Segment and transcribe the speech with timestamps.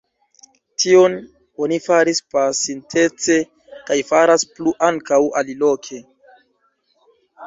[0.83, 1.17] Tion
[1.65, 3.35] oni faris pasintece
[3.89, 6.01] kaj faras plu ankaŭ aliloke.